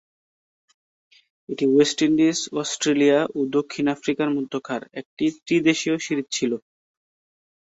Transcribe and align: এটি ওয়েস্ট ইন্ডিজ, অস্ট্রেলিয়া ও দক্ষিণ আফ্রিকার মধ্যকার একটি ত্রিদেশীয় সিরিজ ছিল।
এটি 1.49 1.65
ওয়েস্ট 1.67 1.99
ইন্ডিজ, 2.01 2.37
অস্ট্রেলিয়া 2.61 3.19
ও 3.35 3.49
দক্ষিণ 3.57 3.85
আফ্রিকার 3.95 4.29
মধ্যকার 4.37 4.81
একটি 5.01 5.25
ত্রিদেশীয় 5.45 5.95
সিরিজ 5.99 6.27
ছিল। 6.31 6.51